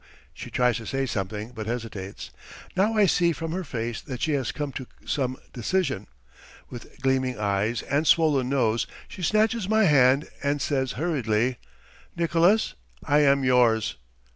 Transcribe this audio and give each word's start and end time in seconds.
She 0.33 0.49
tries 0.49 0.77
to 0.77 0.87
say 0.87 1.05
something, 1.05 1.51
but 1.51 1.67
hesitates. 1.67 2.31
Now 2.75 2.95
I 2.95 3.05
see 3.05 3.33
from 3.33 3.51
her 3.51 3.63
face 3.63 4.01
that 4.01 4.19
she 4.19 4.31
has 4.31 4.51
come 4.51 4.71
to 4.71 4.87
some 5.05 5.37
decision. 5.53 6.07
With 6.71 6.99
gleaming 7.03 7.37
eyes 7.37 7.83
and 7.83 8.07
swollen 8.07 8.49
nose 8.49 8.87
she 9.07 9.21
snatches 9.21 9.69
my 9.69 9.83
hand, 9.83 10.27
and 10.41 10.59
says 10.59 10.93
hurriedly, 10.93 11.57
"Nicolas, 12.15 12.73
I 13.05 13.19
am 13.19 13.43
yours! 13.43 13.97